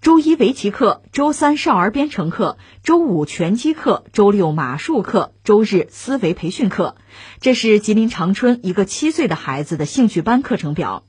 [0.00, 6.96] 周一围棋课，周三少儿编程课，周五拳击课，周六马术课，周日思维培训课。
[7.42, 11.04] 这是吉林长春一个七岁的孩子的兴趣班课程表。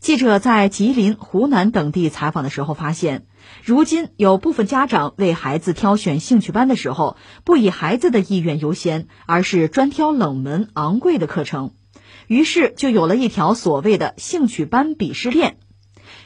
[0.00, 3.24] 记者在吉林、湖南等地采访的时候发现，
[3.62, 11.74] 如今有部分家长为孩子挑选兴趣班的时候，不以孩子的意愿优先，而是专挑冷门、昂贵的课程，
[12.26, 15.58] 于是就有了一条所谓的兴趣班鄙视链。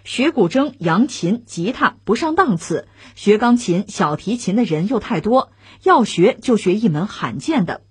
[0.09, 7.82] 学古筝、扬琴、吉他不上档次，学钢琴、小提琴的人又太多，要学就学一门罕见的。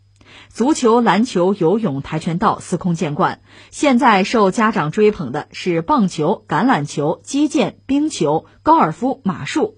[0.50, 9.78] 足球、篮球、游泳、跆拳道司空见惯，现在受家长追捧的是棒球、橄榄球、击剑、冰球、高尔夫、马术。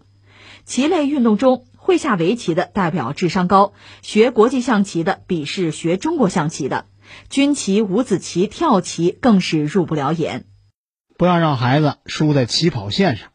[0.63, 6.85] 棋类运动中，会下围棋的代表智商高，学国际象棋的鄙视学中国象棋的，
[7.29, 10.45] 军棋、五子棋、跳棋更是入不了眼。
[11.19, 13.27] 不要让孩子输在起跑线上。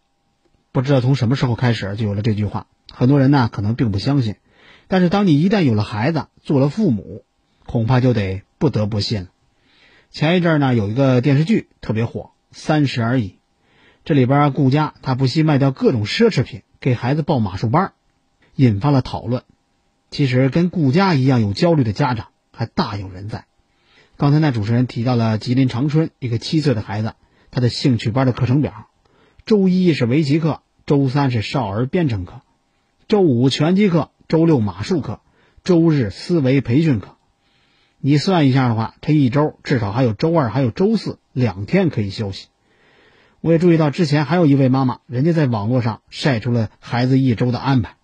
[0.72, 4.36] 不知道从什么时候开始就有了这句话，很多人呢可能并不相信，
[4.88, 7.26] 但是当你一旦有了孩子，做了父母，
[7.66, 9.28] 恐怕就得不得不信了。
[10.10, 12.20] 前一阵呢有一个电视剧特别火，
[12.52, 13.28] 《三十而已》，
[14.06, 17.92] 这里边顾佳她不惜卖掉各种奢侈品给孩子报马术班，
[18.54, 19.42] 引发了讨论。
[20.10, 23.44] 其实跟顾佳一样有焦虑的家长还大有人在。
[24.16, 27.12] 刚才那主持人提到了吉林长春一个七岁的孩子。
[27.54, 28.88] 他的兴趣班的课程表：
[29.46, 32.40] 周一是围棋课，周三是少儿编程课，
[33.06, 35.20] 周五拳击课，周六马术课，
[35.62, 37.14] 周日思维培训课。
[38.00, 42.48] 你算一下的话，这一周至少还有周二还有周四两天可以休息。
[43.40, 47.94] 我也注意到之前还有一位妈妈，人家在网络上晒出了孩子一周的安排，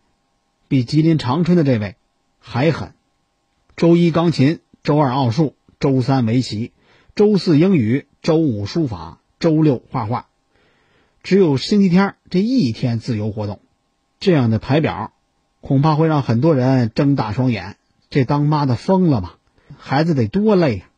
[0.68, 1.96] 比吉林长春的这位
[2.38, 2.92] 还狠：
[3.74, 6.70] 周一钢琴，周二奥数，周三围棋，
[7.16, 9.19] 周四英语，周五书法。
[9.40, 10.28] 周六画画，
[11.22, 13.60] 只有星期天这一天自由活动，
[14.18, 15.14] 这样的排表，
[15.62, 17.76] 恐怕会让很多人睁大双眼。
[18.10, 19.32] 这当妈的疯了吗？
[19.78, 20.90] 孩子得多累呀！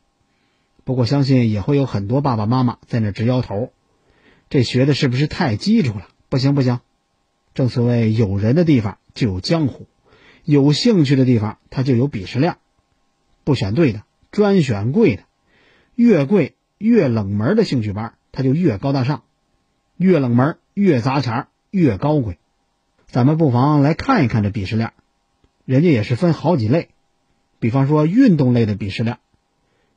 [0.83, 3.71] 不过相信也会有很多爸爸妈妈在那直摇头，
[4.49, 6.09] 这学的是不是太基础了？
[6.27, 6.81] 不行不行，
[7.53, 9.87] 正所谓有人的地方就有江湖，
[10.43, 12.57] 有兴趣的地方它就有鄙视链，
[13.45, 15.23] 不选对的，专选贵的，
[15.95, 18.15] 越贵越冷门的兴趣班。
[18.33, 19.21] 它就越高大上，
[19.95, 22.39] 越冷门，越砸钱，越高贵。
[23.05, 24.91] 咱们不妨来看一看这鄙视链，
[25.65, 26.89] 人家也是分好几类。
[27.59, 29.19] 比方说运动类的鄙视链，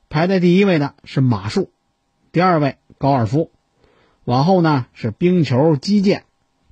[0.07, 1.71] 排在第一位的是马术，
[2.31, 3.49] 第二位高尔夫，
[4.23, 6.23] 往后呢是冰球、击剑、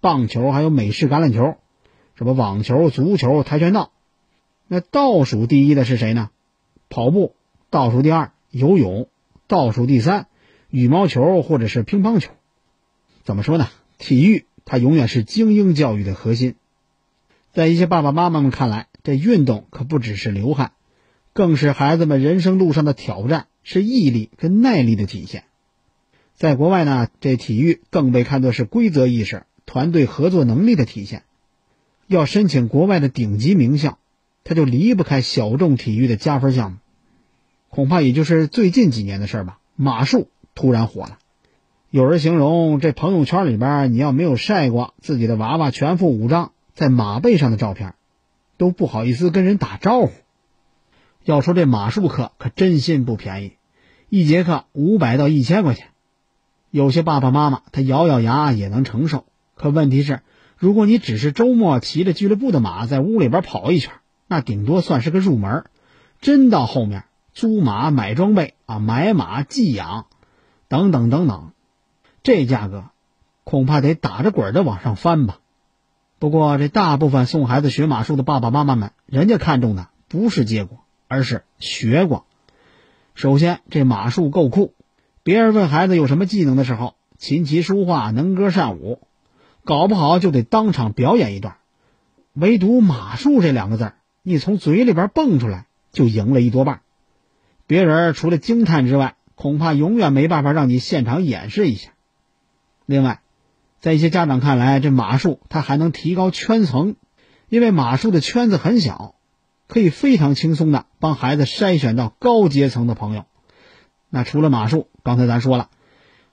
[0.02, 1.58] 棒球，还有美式橄榄球，
[2.14, 3.92] 什么网球、足球、跆拳道。
[4.68, 6.30] 那倒数第一的是谁呢？
[6.90, 7.34] 跑步，
[7.72, 9.10] 倒数第二游泳，
[9.48, 10.28] 倒数第三。
[10.76, 12.34] 羽毛球或者是乒乓球，
[13.24, 13.70] 怎么说呢？
[13.98, 16.56] 体育它永远是精英教育的核心。
[17.54, 20.74] 在一些爸爸妈妈们看来，这运动可不只是流汗，
[21.32, 25.46] 更是孩子们人生路上的挑战，是毅力跟耐力的体现。
[26.34, 31.24] 在国外呢，这体育更被看作是规则意识、团队合作能力的体现。
[32.08, 33.98] 要申请国外的顶级名校，
[34.44, 36.78] 他就离不开小众体育的加分项目。
[37.70, 39.60] 恐怕也就是最近几年的事儿吧。
[39.78, 40.28] 马术。
[40.56, 41.20] 突然火了，
[41.90, 47.94] 有人形容这朋友圈里边，你要没有晒过自己的娃娃全副武装在马背上的照片，
[48.58, 50.12] 都不好意思跟人打招呼。
[51.26, 53.54] 要说这马术课可真心不便宜，
[54.10, 55.88] 一节课五百到一千块钱，
[56.72, 59.26] 有些爸爸妈妈他咬咬牙也能承受。
[59.56, 60.22] 可问题是，
[60.58, 63.94] 如果你只是周末骑着俱乐部的马在屋里边跑一圈，
[64.28, 65.66] 那顶多算是个入门。
[66.22, 70.08] 真到后面租马、买装备啊，买马、寄养。
[70.76, 71.52] 等等等等，
[72.22, 72.86] 这价格
[73.46, 75.40] 恐怕得打着滚的往上翻吧。
[76.20, 82.26] 不过，这大部分送孩子学马术的爸爸妈妈们，人家看中的不是结果，而是学过。
[83.14, 84.74] 首先，这马术够酷，
[85.24, 89.00] 别人问孩子有什么技能的时候，琴棋书画、能歌善舞，
[89.64, 91.56] 搞不好就得当场表演一段。
[92.34, 93.94] 唯独马术这两个字
[94.24, 96.82] 你从嘴里边蹦出来，就赢了一多半。
[97.68, 101.92] 别人除了惊叹之外，恐怕永远没办法让你现场演示一下。
[102.86, 103.22] 另外，
[103.80, 106.96] 在一些家长看来，这马术它还能提高圈层，
[107.50, 109.16] 因为马术的圈子很小，
[109.68, 113.26] 可以非常轻松的帮孩子筛选到高阶层的朋友。
[114.10, 115.70] 那除了马术，刚才咱说了，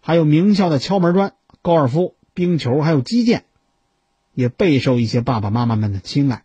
[0.00, 1.32] 还有名校的敲门砖、
[1.62, 3.44] 高尔夫、冰球，还有击剑，
[4.34, 6.44] 也备受一些爸爸妈妈们的青睐。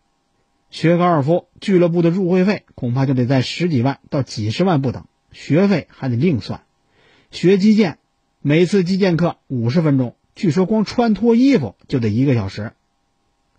[0.70, 5.06] 学高尔夫俱乐部的入会费恐怕就得在十几万到几十万不等。
[5.32, 6.62] 学费还得另算，
[7.30, 7.98] 学击剑，
[8.40, 12.72] 每次击剑课五十分钟，据说光穿脱衣服就得一个小时，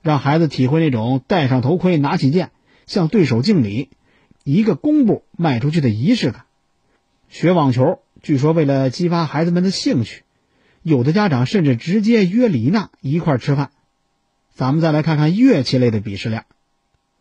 [0.02, 2.52] 让孩子体会那种戴上头盔、拿起剑
[2.86, 3.90] 向对手敬礼，
[4.44, 6.46] 一个弓步迈出去的仪式感。
[7.30, 10.24] 学网球，据说为了激发孩子们的兴趣，
[10.82, 13.72] 有的家长甚至直接约李娜一块吃饭。
[14.56, 16.46] 咱们再来看看乐器类的鄙视链，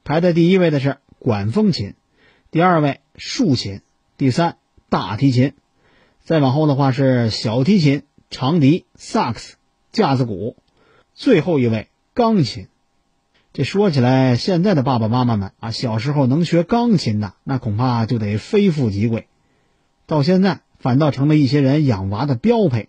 [0.03, 1.95] 排在第一位的是管风琴，
[2.51, 3.81] 第二位竖琴，
[4.19, 4.57] 第三
[4.89, 5.53] 大提琴，
[6.25, 8.03] 再往后的话是小提琴。
[8.31, 9.55] 长笛、萨克斯、
[9.93, 10.57] 架子鼓，
[11.15, 12.67] 最后一位钢琴。
[13.53, 19.29] 这说起来，现在的爸爸妈妈们啊，小时候能学钢琴的，那恐怕就得非富即贵。
[20.07, 22.89] 到现在，反倒成了一些人养娃的标配。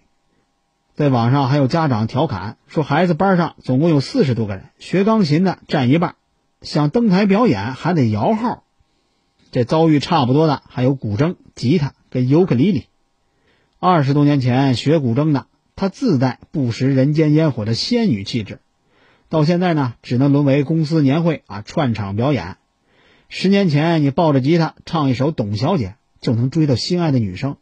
[0.95, 6.15] 在网上还有家长调侃说，孩子班上总共有四十多个人，学钢琴的占一半，
[6.63, 8.63] 想登台表演还得摇号。
[9.51, 12.85] 这遭遇差不多的还有古筝、吉他跟尤克里里。
[13.79, 18.59] 二十多年前学古筝的，他自带不食人间烟火的仙女气质，
[19.29, 22.57] 到现在呢，只能沦为公司年会啊串场表演。
[23.29, 25.87] 十年前你抱着吉他唱一首《董小姐》，
[26.19, 27.57] 就能追到心爱的女生，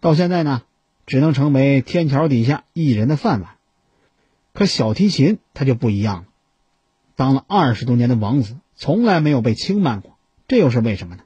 [0.00, 0.62] 到现在呢，
[1.06, 3.50] 只能成为天桥底下艺人的饭碗。
[4.52, 6.24] 可小提琴它就不一样了，
[7.14, 10.15] 当了二十多年的王子，从来没有被轻慢过，
[10.48, 11.22] 这又是为什么呢？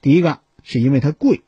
[0.00, 1.42] 第一个是因为它贵。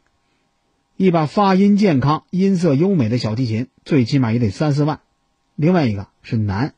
[0.96, 5.00] 一把发音健康、音色优美的小提琴，最起码也得三四万。
[5.56, 6.74] 另外一个是难，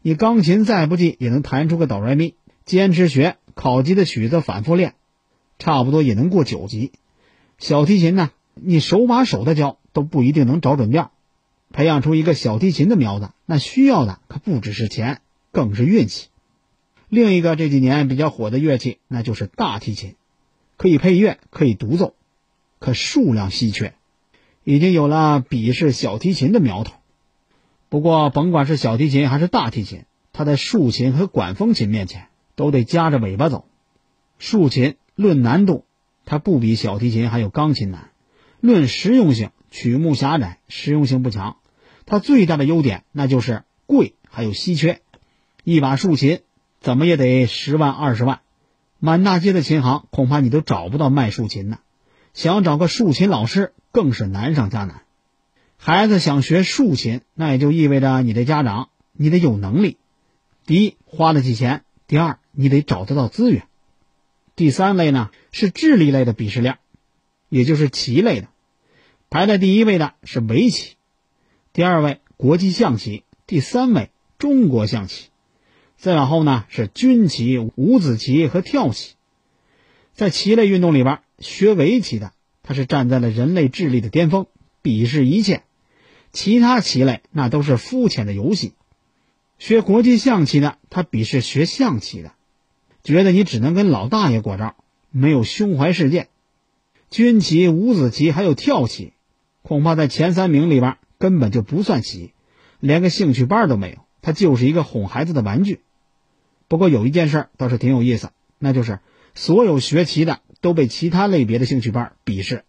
[0.00, 2.34] 你钢琴再不济也能弹出个哆来咪，
[2.64, 4.94] 坚持学考级的曲子反复练，
[5.58, 6.92] 差不多也能过九级。
[7.58, 11.12] 小提琴呢，你手把手的教都不一定能找准调。
[11.70, 15.20] 培养出一个小提琴的苗子，那需要的可不只是钱，
[15.52, 16.28] 更是运气。
[17.08, 20.14] 另一个这几年比较火的乐器，那就是大提琴，
[20.76, 22.14] 可以配乐，可以独奏。
[22.78, 23.94] 可数量稀缺，
[24.62, 26.94] 已经有了鄙视小提琴的苗头。
[27.88, 33.64] 不过，甭管是小提琴还是大提琴，它在竖琴和管风琴面前都得夹着尾巴走。
[34.38, 35.86] 竖琴论难度，
[36.24, 38.10] 它不比小提琴还有钢琴难；
[38.60, 41.56] 论实用性，曲目狭窄，实用性不强。
[42.06, 45.00] 它最大的优点那就是贵，还有稀缺。
[45.64, 46.42] 一把竖琴
[46.80, 48.40] 怎么也得十万二十万，
[48.98, 51.78] 满大街的琴行恐怕你都找不到卖竖琴的。
[52.34, 55.02] 想找个竖琴老师更是难上加难。
[55.76, 59.96] 孩子想学竖琴，那也就意味着你的家长你得有能力。
[60.66, 63.66] 第一，花得起钱；第二，你得找得到资源。
[64.54, 66.78] 第三类呢是智力类的鄙视链，
[67.48, 68.48] 也就是棋类的。
[69.30, 70.96] 排在第一位的是围棋，
[71.72, 75.30] 第二位国际象棋，第三位中国象棋。
[75.98, 79.16] 再往后呢是军棋、五子棋和跳棋。
[80.14, 81.18] 在棋类运动里边。
[81.40, 82.32] 学围棋的，
[82.64, 84.46] 他是站在了人类智力的巅峰，
[84.82, 85.58] 鄙视一切；
[86.32, 88.72] 其他棋类那都是肤浅的游戏。
[89.56, 92.32] 学国际象棋的，他鄙视学象棋的，
[93.04, 94.74] 觉得你只能跟老大爷过招，
[95.12, 96.26] 没有胸怀世界。
[97.08, 99.12] 军棋、五子棋还有跳棋，
[99.62, 102.32] 恐怕在前三名里边根本就不算棋，
[102.80, 105.78] 连个兴趣班都没有，他就是一个哄孩子的玩具。
[106.68, 109.00] 不过有一件事倒是挺有意思，那就是
[109.34, 110.40] 所有学棋的。
[110.60, 112.64] 都被其他类别的兴趣班鄙视，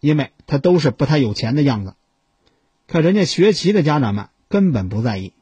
[0.00, 1.92] 因为他都是不太有钱的样子。
[2.86, 5.34] 可人家学棋的家长们根本不在意，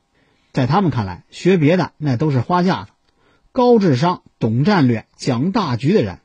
[0.52, 2.90] 在他们看来，学别的那都是花架子。
[3.52, 6.18] 高智商、懂战略、讲大局的人，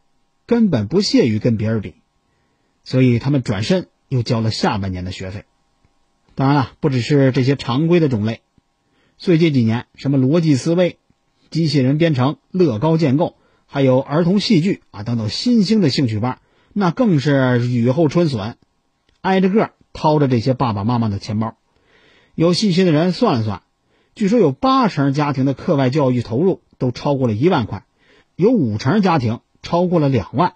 [0.47, 1.93] 根本不屑于跟别人比，
[2.83, 5.45] 所以他们转身又交了下半年的学费。
[6.33, 8.41] 当然了，不只是这些常规的种类，
[9.19, 10.97] 最近几年，什么逻辑思维、
[11.53, 13.35] 机器人编程、乐高建构。
[13.65, 16.39] 还有儿童戏剧啊等等新兴的兴趣班，
[16.73, 18.57] 那更是雨后春笋，
[19.21, 21.55] 挨着个掏着这些爸爸妈妈的钱包。
[22.35, 23.63] 有细心的人算了算，
[24.13, 27.85] 据说有八成家庭的课外教育投入都超过了一万块，
[28.35, 30.53] 有五成家庭超过了两万。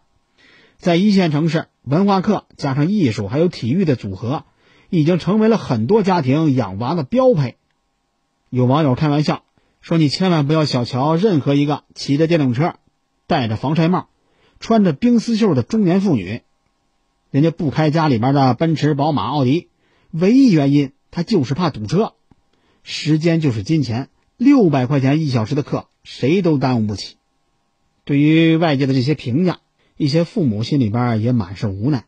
[0.78, 4.44] 在一线城市，文化课加上艺术还有体育的组合，
[4.92, 7.58] 已经成为了很多家庭养娃的标配。
[8.52, 9.44] 有网友开玩笑
[9.88, 12.76] 说：“你千万不要小瞧任何一个骑着电动车。”
[13.26, 14.10] 戴着防晒帽、
[14.60, 16.42] 穿着冰丝袖的中年妇女，
[17.32, 19.70] 人家不开家里边的奔驰、宝马、奥迪，
[20.12, 22.16] 唯一原因他就是怕堵车。
[22.84, 27.16] 时间就是金钱，六百块钱一小时的课，谁都耽误不起。
[28.04, 29.60] 对于外界的这些评价，
[29.96, 32.04] 一些父母心里边也满是无奈。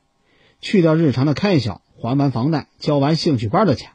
[0.60, 3.92] 去掉日常的开销，还完房贷，交完兴趣班的钱，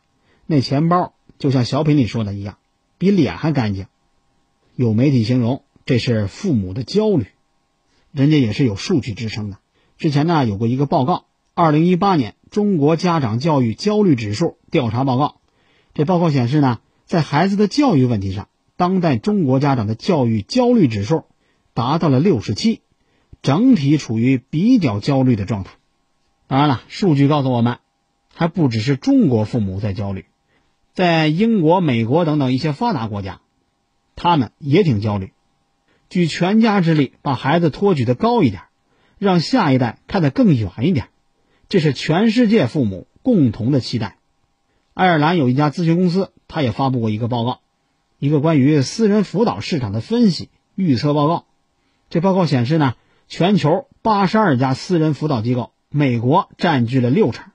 [0.47, 2.57] 那钱包就像小品里说的一样，
[3.05, 3.87] 比脸还干净。
[4.75, 5.63] 有媒体形容。
[5.87, 7.27] 这是父母的焦虑，
[8.11, 9.59] 人家也是有数据支撑的。
[9.99, 15.43] 之前呢有过一个报告，二零一八年中国家长教育焦虑指数调查报告，
[15.93, 21.25] 这报告显示呢，在孩子的教育问题上，当代中国家长的教育焦虑指数
[21.75, 22.81] 达到了六十七，
[23.43, 25.73] 整体处于比较焦虑的状态。
[26.47, 27.77] 当然了，数据告诉我们，
[28.33, 30.25] 还不只是中国父母在焦虑，
[30.95, 33.41] 在英国、美国等等一些发达国家，
[34.15, 35.33] 他们也挺焦虑，
[36.09, 38.63] 举全家之力把孩子托举的高一点，
[39.19, 41.09] 让下一代看得更远一点，
[41.69, 44.19] 这是全世界父母共同的期待。
[44.93, 47.59] 爱尔兰有一家咨询公司，他也发布过一个报告，
[48.21, 51.47] 一个关于私人辅导市场的分析预测报告。
[52.09, 52.95] 这报告显示呢，
[53.27, 57.51] 全球八十二家私人辅导机构，美国占据了六成，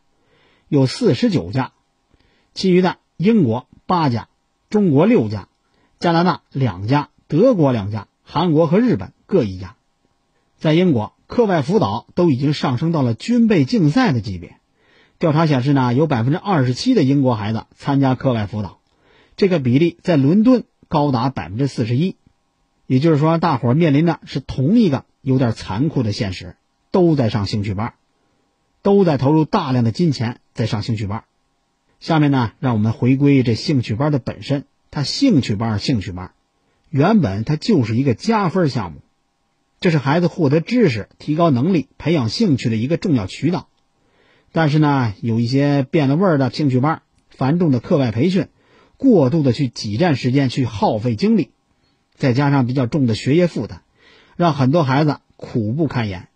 [0.67, 1.71] 有四十九家，
[2.53, 4.29] 其余的英国八家，
[4.69, 5.49] 中国六家，
[5.99, 9.75] 加拿大两家，德国两家，韩国和日本各一家。
[10.57, 14.55] 在英国，课外辅导都已经上升到了军备竞赛的级别。
[15.17, 18.79] 调查显示呢，有百分之二十七的英国孩子参加课外辅导，
[19.35, 22.15] 这个比例在伦敦高达百分之四十一。
[22.87, 26.55] 也就是说，大伙面临的是同一个有点残酷的现实：
[26.89, 27.95] 都在上兴趣班，
[28.81, 31.25] 都在投入大量的金钱在上兴趣班。
[31.99, 34.65] 下面呢，让我们回归这兴趣班的本身。
[34.91, 36.31] 它兴趣班，兴趣班，
[36.89, 39.01] 原本它就是一个加分项目，
[39.79, 43.67] 这是孩子获得知识、提高能力、培养兴趣的一个重要渠道。
[44.51, 48.47] 但是呢，有一些变了味儿的兴趣班、繁重的课外培训、
[48.97, 51.51] 过度的去挤占时间、去耗费精力，
[52.15, 53.81] 再加上比较重的学业负担，
[54.35, 56.29] 让很多孩子苦不堪言。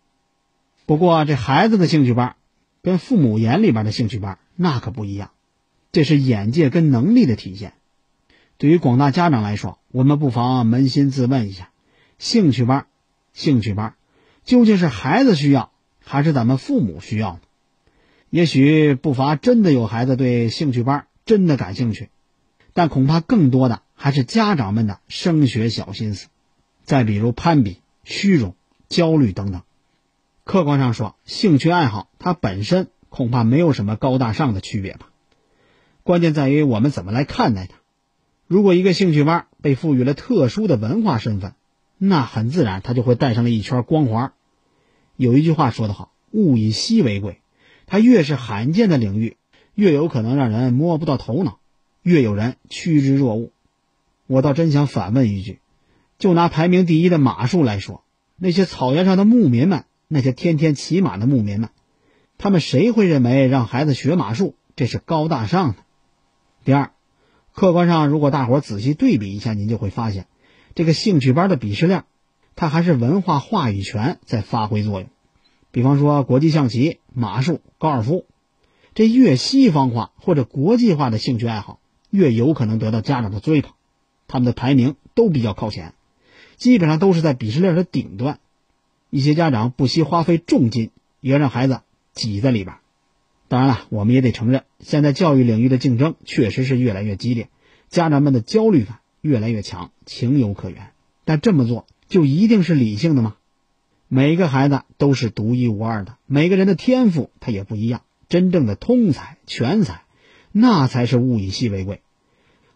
[0.85, 2.35] 不过，这孩子的兴趣班，
[2.83, 5.31] 跟父母眼里边的兴趣班那可不一样，
[5.93, 7.73] 这是眼界跟能力的体现。
[8.57, 11.69] 对于广大家长来说，我们不妨扪心自问一下：
[12.17, 12.87] 兴趣班、
[13.31, 13.93] 兴趣班，
[14.43, 15.71] 究竟是孩子需要，
[16.03, 17.39] 还是咱们父母需要呢？
[18.31, 22.09] 也许不乏真的有孩子对兴趣班真的感兴趣，
[22.73, 26.27] 但恐怕更多的还是家长们的升学小心思。
[26.83, 28.55] 再比如攀比、虚荣、
[28.89, 29.61] 焦虑等等。
[30.43, 35.09] 客观上说，兴趣爱好它本身恐怕没有什么高大上的区别吧。
[36.03, 37.77] 关键在于我们怎么来看待它。
[38.47, 41.53] 如果一个兴趣班被赋予了特殊的文化身份，
[41.97, 44.33] 那很自然它就会带上了一圈光环。
[45.15, 47.39] 有一句话说得好：“物以稀为贵。”
[47.87, 49.37] 它越是罕见的领域，
[49.75, 51.59] 越有可能让人摸不到头脑，
[52.01, 53.51] 越有人趋之若鹜。
[54.27, 55.59] 我倒真想反问一句：
[56.17, 58.03] 就拿排名第一的马术来说，
[58.35, 61.69] 那些草原上的牧民们，那些天天骑马的牧民们，
[62.37, 65.75] 他们谁会认为让孩子学马术这是高大上的？
[66.63, 66.91] 第二，
[67.53, 70.27] 客观上，如果大伙仔细对比一下，您就会发现，
[70.75, 72.05] 这个兴趣班的鄙视链，
[72.55, 75.09] 它还是文化话语权在发挥作用。
[75.71, 78.25] 比方说，国际象棋、马术、高尔夫，
[78.93, 81.79] 这越西方化或者国际化的兴趣爱好，
[82.09, 83.73] 越有可能得到家长的追捧，
[84.27, 85.93] 他们的排名都比较靠前，
[86.55, 88.39] 基本上都是在鄙视链的顶端。
[89.09, 91.81] 一些家长不惜花费重金，也让孩子
[92.13, 92.77] 挤在里边。
[93.53, 97.49] 当然了，我们也得承认，现在教育领域的竞争确实是越来越激烈，
[97.87, 100.89] 家长们的焦虑感越来越强，情有可原。
[101.23, 103.35] 但这么做就一定是理性的吗？
[104.07, 108.01] 每个孩子都是独一无二的，每个人的天赋他也不一样。
[108.27, 110.01] 真正的通才、全才，
[110.51, 112.01] 那才是物以稀为贵。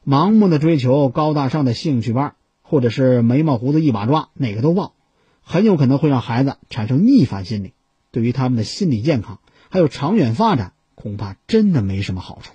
[0.05, 4.93] 盲目的追求高大上的兴趣班，或者是眉毛胡子一把抓，哪个都报，
[5.41, 7.73] 很有可能会让孩子产生逆反心理，
[8.11, 12.53] 对于他们的心理健康还有长远发展，恐怕真的没什么好处。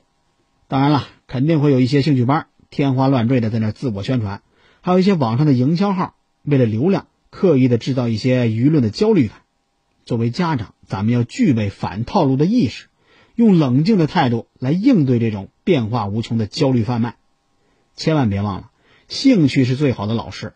[0.68, 4.42] 当然了，肯定会有一些兴趣班天花乱坠的在那自我宣传，
[4.80, 7.06] 还有一些网上的营销号为了流量。
[7.34, 9.38] 刻意的制造一些舆论的焦虑感，
[10.04, 12.88] 作为家长，咱们要具备反套路的意识，
[13.34, 17.16] 用冷静的态度来应对这种变化无穷的焦虑贩卖。
[17.96, 18.70] 千万别忘了，
[19.08, 20.52] 兴趣是最好的老师。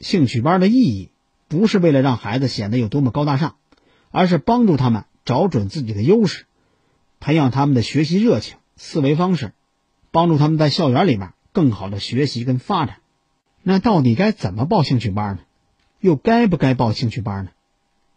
[0.00, 1.08] 兴趣班的意义
[1.48, 3.56] 不是为了让孩子显得有多么高大上，
[4.10, 6.44] 而是帮助他们找准自己的优势，
[7.20, 9.52] 培养他们的学习热情、思维方式，
[10.10, 12.96] 帮助他们在校园里面更好的学习跟发展。
[13.62, 15.42] 那到底该怎么报兴趣班呢？
[16.00, 17.50] 又该不该报兴趣班呢？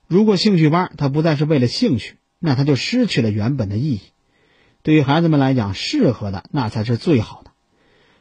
[0.07, 4.01] 如果兴趣班它不再是为了兴趣，那它就失去了原本的意义。
[4.81, 7.51] 对于孩子们来讲，适合的那才是最好的。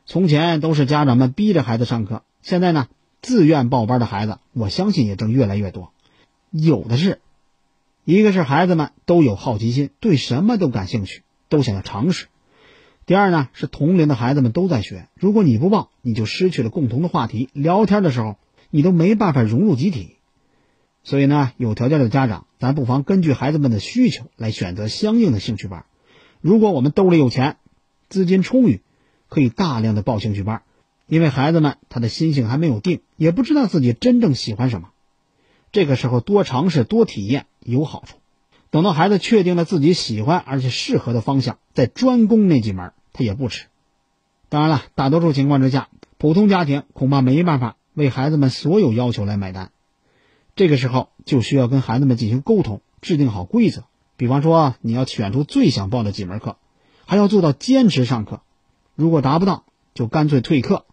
[0.07, 2.89] 从前都是家长们逼着孩子上课，现在呢，
[3.23, 5.93] 自愿报班的孩子，我相信也正越来越多。
[6.51, 7.21] 有的是，
[8.05, 12.27] 一个是孩子们都有好奇心，对什么都感兴趣，都想要尝试；
[13.07, 18.37] 第二呢，是同龄的孩子们都在学，如果你不报，你就失去了共同的话题，聊天的时候。
[18.71, 20.17] 你都没办法融入集体，
[21.05, 25.85] 所以呢，有条件的家长，咱不妨根据孩子们的需求来选择相应的兴趣班。
[26.41, 27.57] 如果我们兜里有钱，
[28.09, 28.81] 资金充裕，
[29.29, 30.63] 可以大量的报兴趣班，
[31.07, 34.89] 因为孩子们他的心性还没有定，也不知道自己真正喜欢什么。
[35.71, 38.19] 这个时候多尝试多体验有好处。
[38.71, 43.67] 等到孩子确定了自己喜欢而且适合的方向，再专攻那几门，他也不迟。
[44.49, 49.71] 当然了，大多数情况之下，普通家庭恐怕没办法为孩子们所有要求来买单。
[50.57, 53.85] 这个时候就需要跟孩子们进行沟通，制定好规则。
[54.17, 56.57] 比方说，你要选出最想报的几门课，
[57.05, 58.43] 还要做到坚持上课。
[58.95, 60.85] 如果达不到，就干脆退课。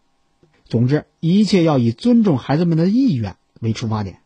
[0.66, 4.22] 总之，一切要以尊重孩子们的意愿为出发点。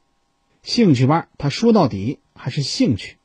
[0.64, 3.18] 兴趣班，他说到底还是兴趣，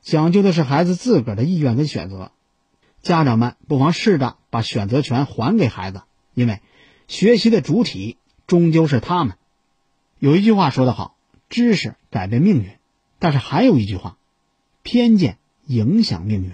[0.00, 2.32] 讲究的是孩子自个儿的意愿跟选择。
[3.02, 6.60] 家长们不妨试着把选择权还给孩子，因为
[7.08, 9.36] 学习的主体终究是他们。
[10.18, 11.16] 有一句话说得好
[11.50, 12.70] ：“知识改变命运。”
[13.18, 14.16] 但是还有一句话。
[14.82, 16.52] 偏见影响命运。